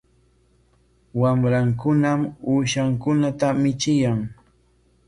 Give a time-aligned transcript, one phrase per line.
[1.21, 2.19] Wamrankunam
[2.51, 4.19] uushankunata michiyan.